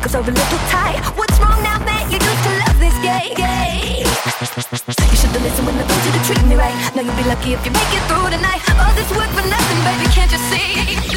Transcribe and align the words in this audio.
ankles 0.00 0.14
over 0.14 0.30
a 0.30 0.34
little 0.34 0.58
tight. 0.72 0.96
What's 1.14 1.38
wrong 1.40 1.62
now, 1.62 1.78
man? 1.84 2.08
You 2.08 2.16
used 2.16 2.44
to 2.44 2.52
love 2.64 2.78
this 2.80 2.96
gay. 3.04 3.36
You 4.00 5.16
should've 5.20 5.42
listened 5.42 5.66
when 5.66 5.76
I 5.76 5.84
told 5.84 6.02
you 6.06 6.12
to 6.16 6.22
treat 6.24 6.44
me 6.48 6.56
right. 6.56 6.72
Now 6.96 7.02
you'll 7.02 7.16
be 7.16 7.24
lucky 7.24 7.52
if 7.52 7.60
you 7.66 7.72
make 7.72 7.92
it 7.92 8.02
through 8.08 8.30
tonight. 8.30 8.62
All 8.80 8.94
this 8.94 9.10
work 9.12 9.28
for 9.36 9.44
nothing, 9.46 9.80
baby, 9.84 10.08
can't 10.14 10.32
you 10.32 10.40
see? 10.48 11.09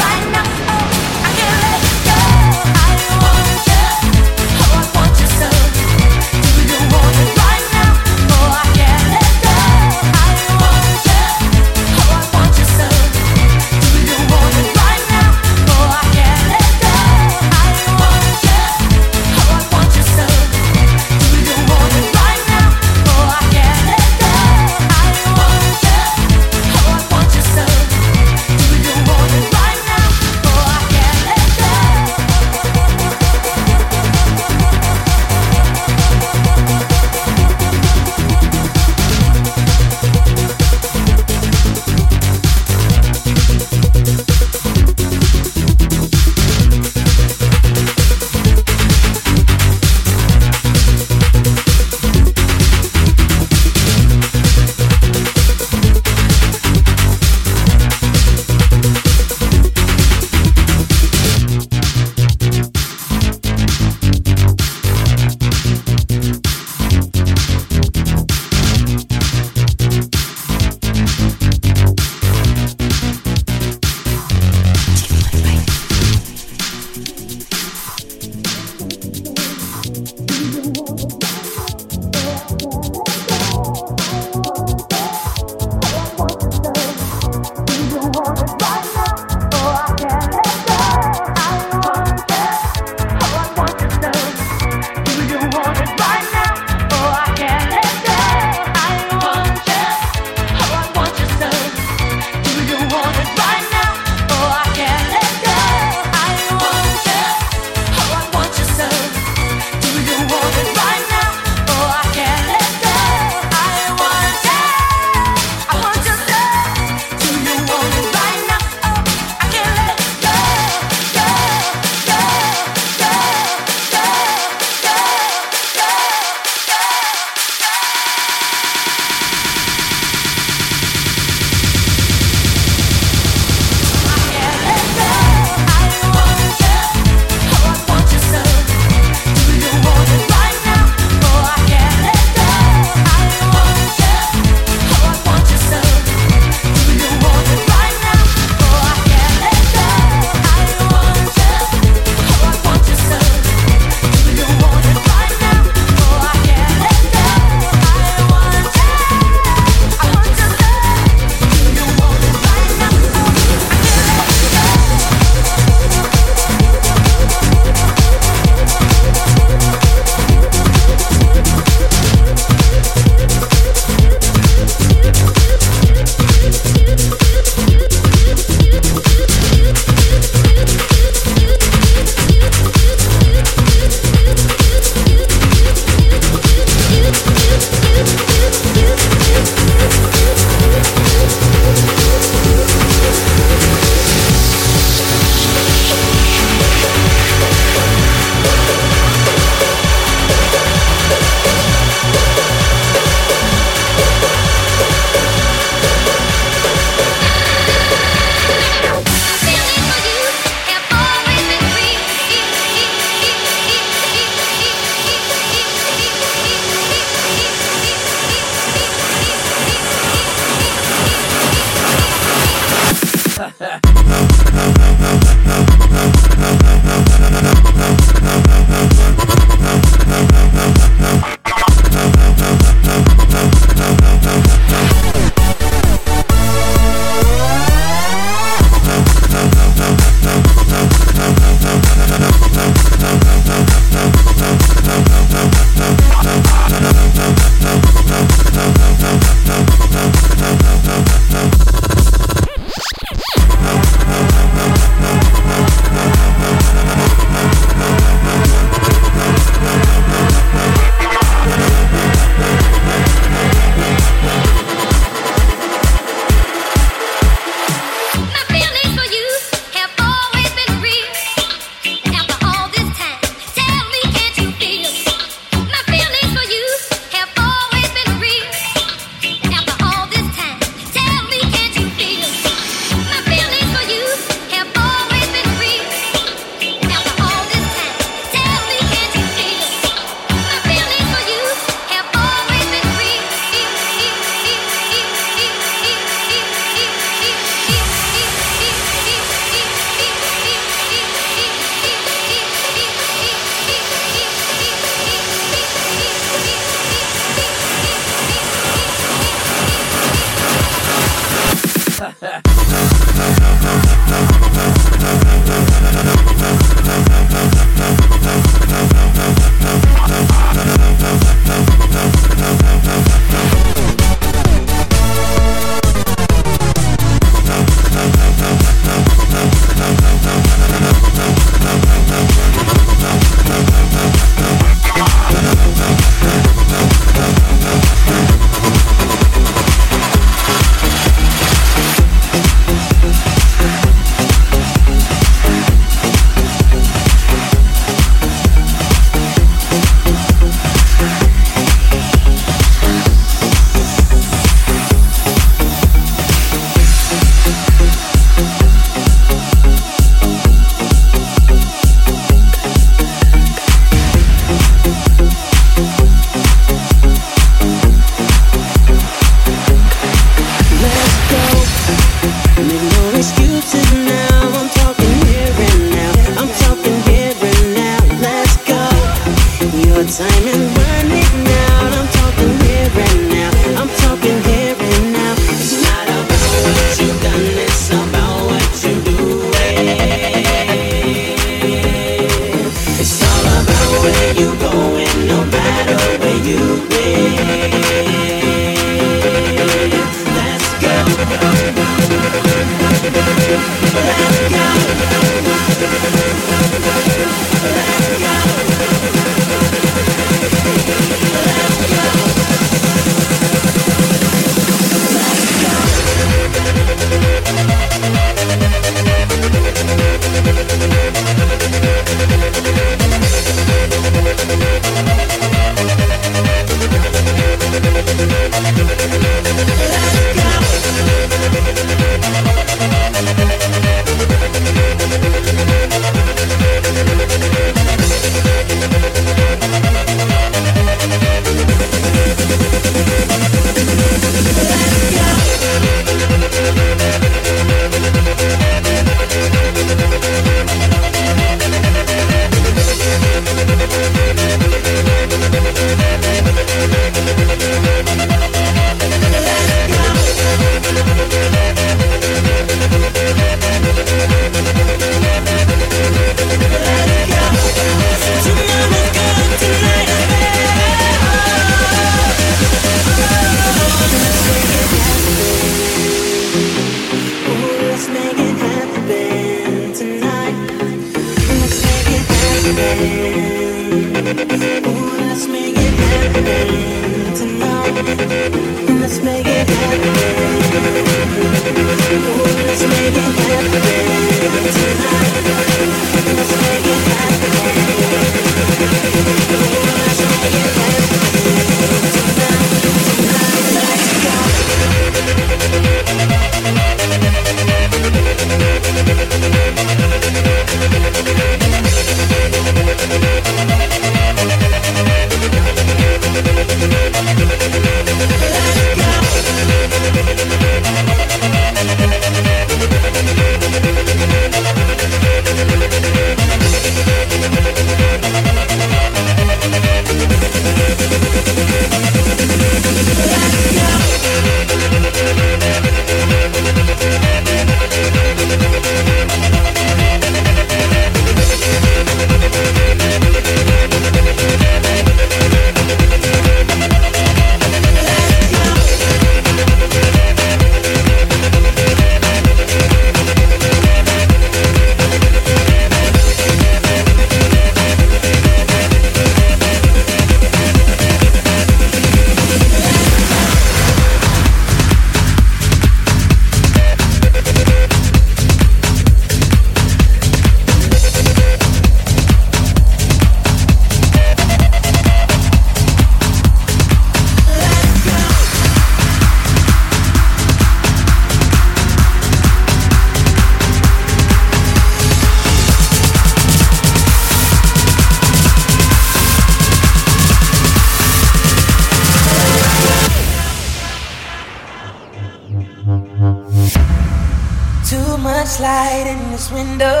light 598.88 599.06
in 599.06 599.20
this 599.32 599.50
window. 599.50 600.00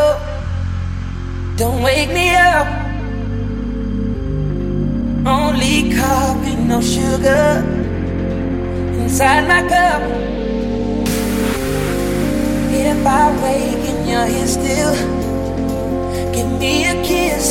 Don't 1.56 1.82
wake 1.82 2.10
me 2.18 2.26
up. 2.34 2.68
Only 5.36 5.76
coffee, 6.00 6.56
no 6.72 6.80
sugar 6.80 7.46
inside 9.02 9.42
my 9.52 9.62
cup. 9.72 10.02
If 12.90 13.00
I 13.20 13.24
wake 13.44 13.84
and 13.90 14.00
you're 14.10 14.28
here 14.34 14.50
still, 14.58 14.94
give 16.34 16.50
me 16.62 16.74
a 16.92 16.96
kiss. 17.10 17.46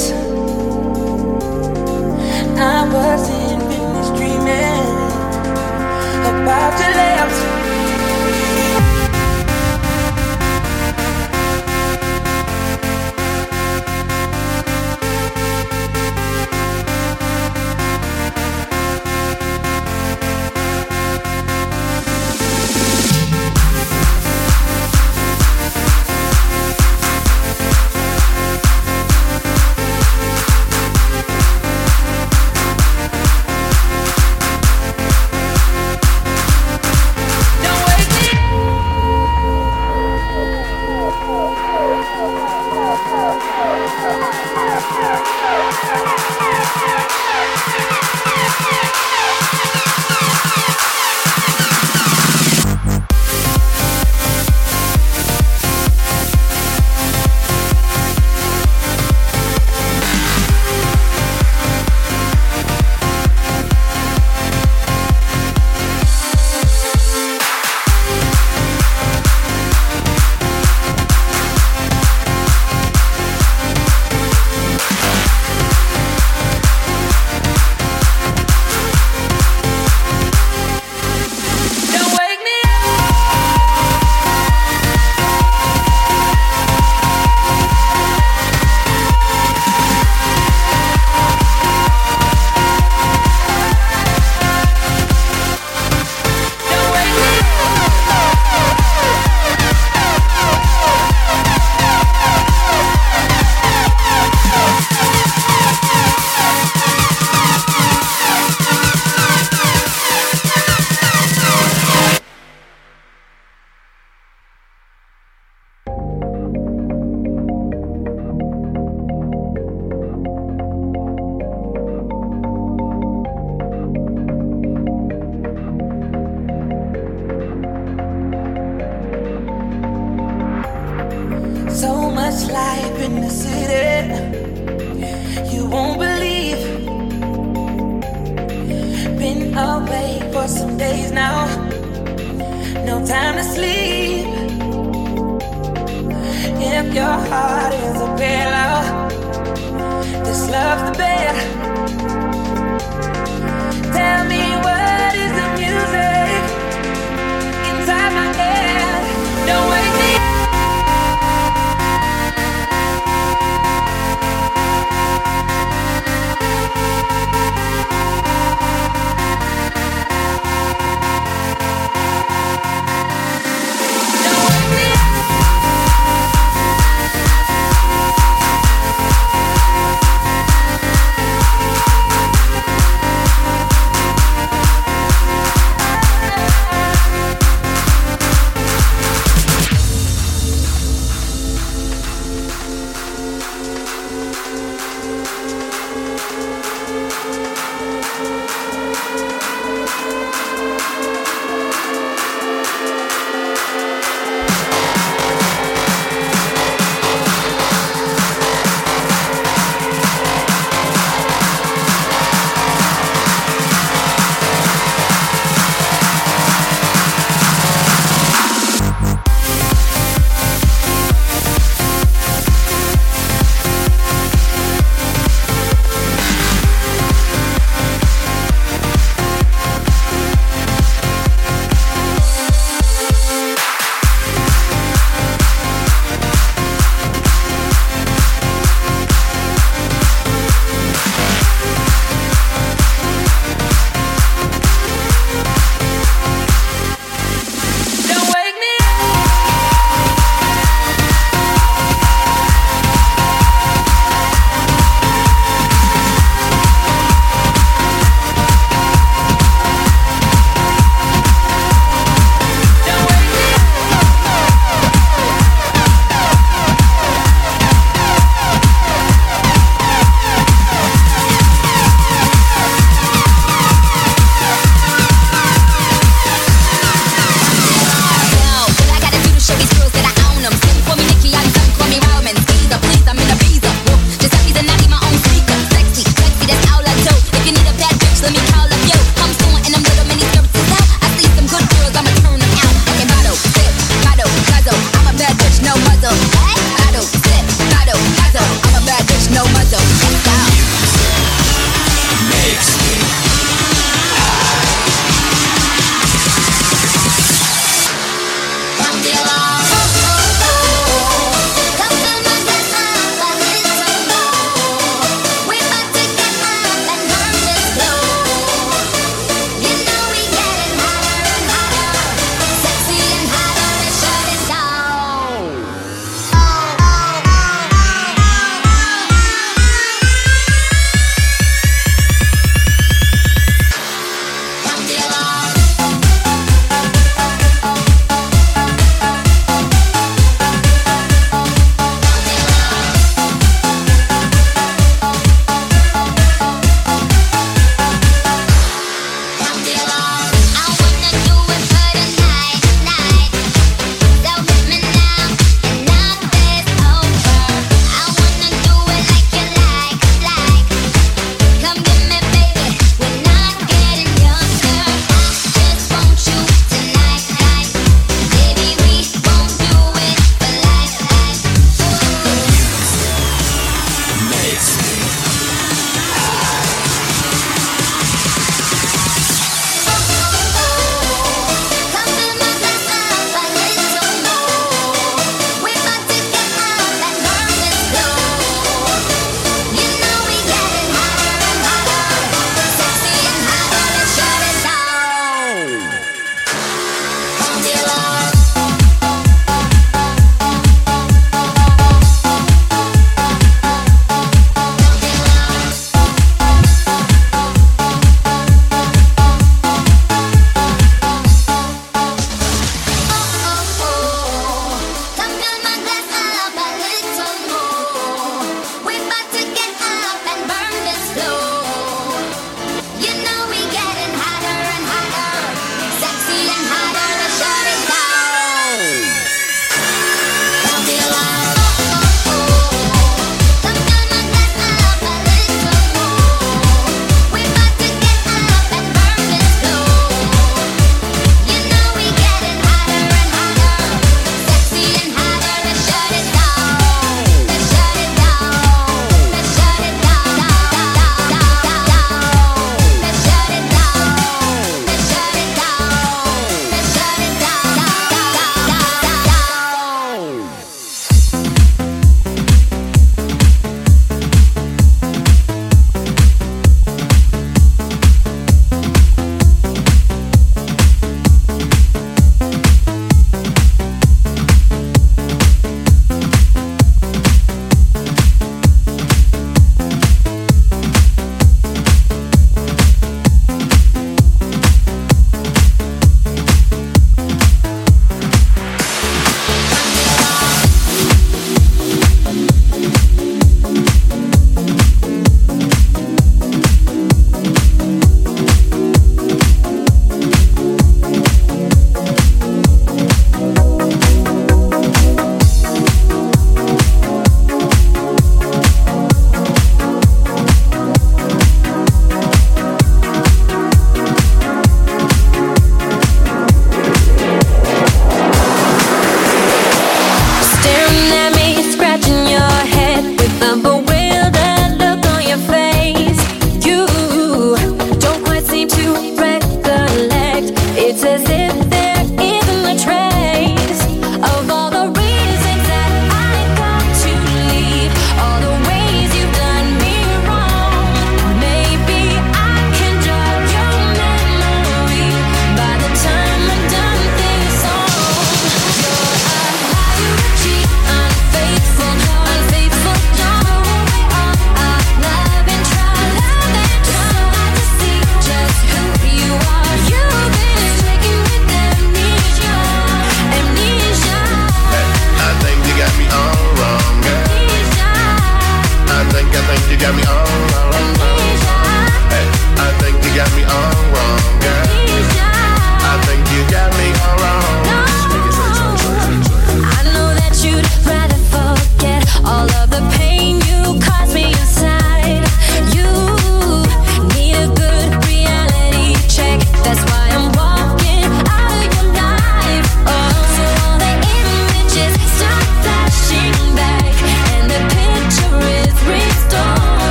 I 2.75 2.77
wasn't 2.97 3.61
finished 3.71 4.13
dreaming 4.19 4.87
about 6.31 6.73
your 6.81 6.93
lips. 7.01 7.66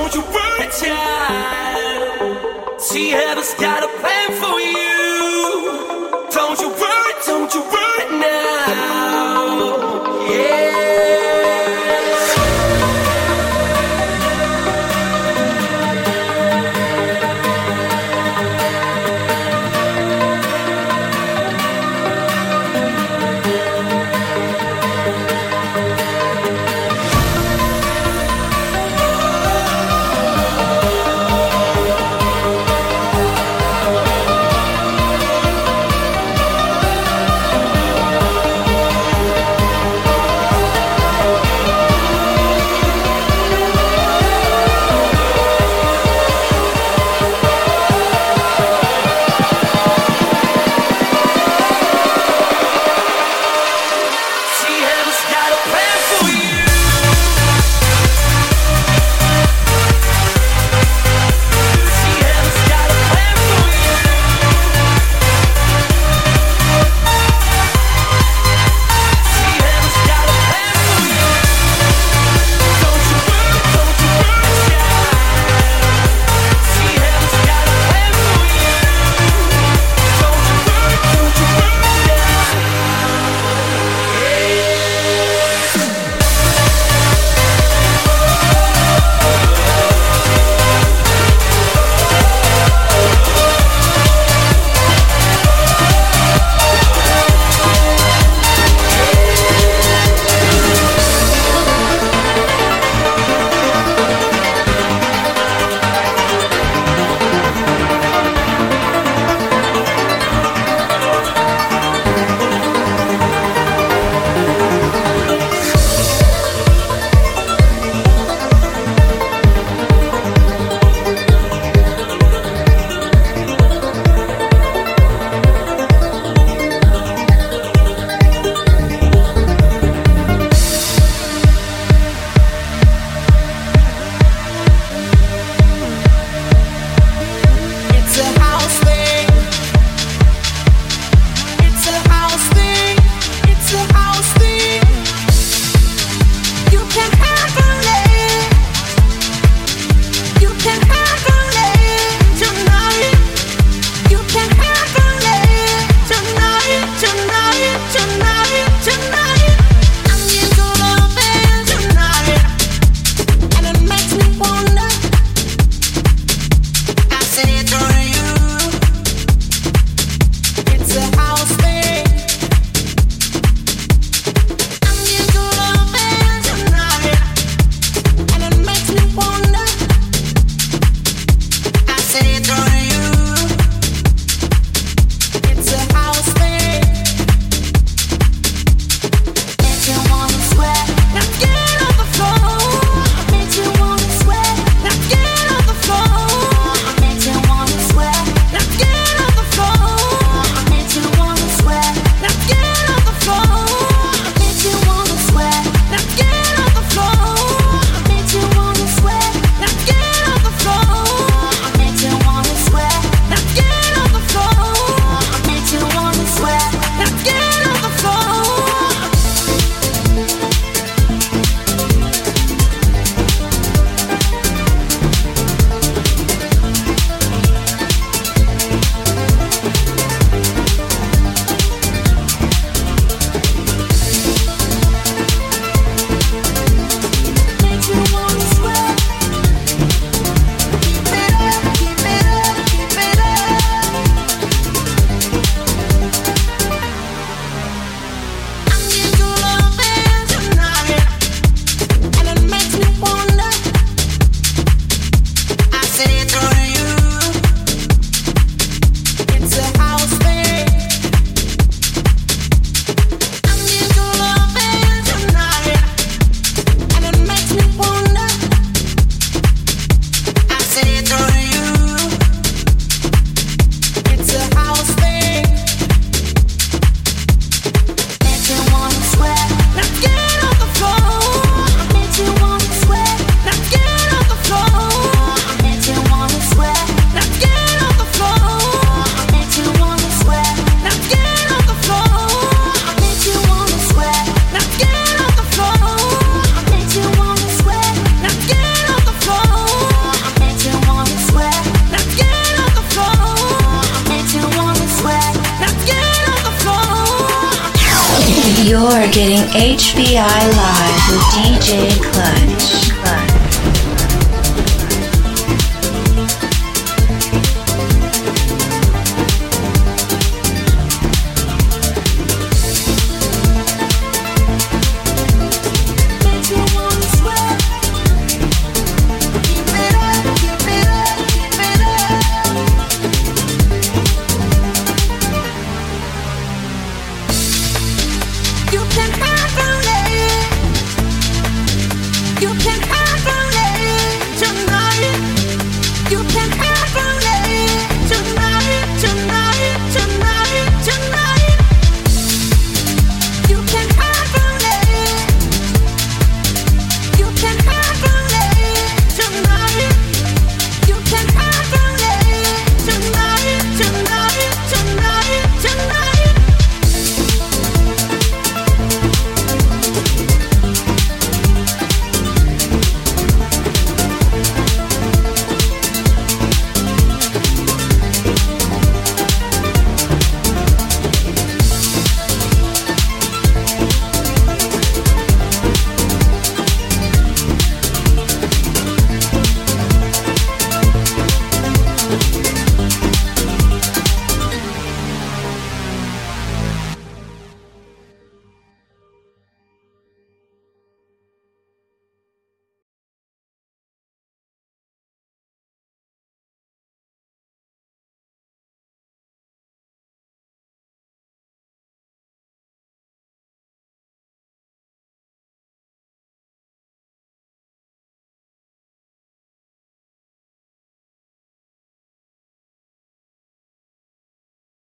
don't 0.00 0.14
you 0.14 0.22
worry, 0.22 0.68
child. 0.80 2.80
See, 2.80 3.10
heaven's 3.10 3.52
got 3.54 3.84
a 3.84 3.88
plan 4.00 4.32
for 4.40 4.60
you. 4.60 4.79